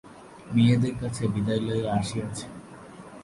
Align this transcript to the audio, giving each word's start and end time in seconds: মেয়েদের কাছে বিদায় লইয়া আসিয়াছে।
মেয়েদের 0.53 0.95
কাছে 1.01 1.23
বিদায় 1.33 1.61
লইয়া 1.67 1.89
আসিয়াছে। 1.99 2.45